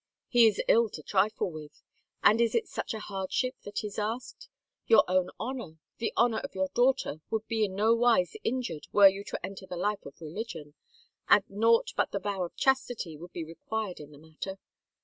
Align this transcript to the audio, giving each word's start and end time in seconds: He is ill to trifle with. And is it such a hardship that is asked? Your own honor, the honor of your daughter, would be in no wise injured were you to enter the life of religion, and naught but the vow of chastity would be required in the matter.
He 0.29 0.47
is 0.47 0.59
ill 0.67 0.89
to 0.97 1.03
trifle 1.03 1.51
with. 1.51 1.83
And 2.23 2.41
is 2.41 2.55
it 2.55 2.67
such 2.67 2.95
a 2.95 2.99
hardship 3.05 3.53
that 3.65 3.83
is 3.83 3.99
asked? 3.99 4.47
Your 4.87 5.03
own 5.07 5.29
honor, 5.39 5.75
the 5.99 6.11
honor 6.17 6.39
of 6.39 6.55
your 6.55 6.69
daughter, 6.69 7.21
would 7.29 7.45
be 7.47 7.63
in 7.65 7.75
no 7.75 7.93
wise 7.93 8.35
injured 8.43 8.87
were 8.91 9.07
you 9.09 9.23
to 9.25 9.45
enter 9.45 9.67
the 9.67 9.77
life 9.77 10.03
of 10.07 10.19
religion, 10.19 10.73
and 11.29 11.43
naught 11.47 11.91
but 11.95 12.13
the 12.13 12.17
vow 12.19 12.41
of 12.45 12.55
chastity 12.55 13.15
would 13.15 13.31
be 13.31 13.43
required 13.45 13.99
in 13.99 14.09
the 14.09 14.17
matter. 14.17 14.57